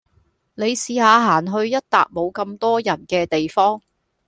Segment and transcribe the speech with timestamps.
[0.55, 3.79] 你試吓行去一笪冇咁多人嘅地方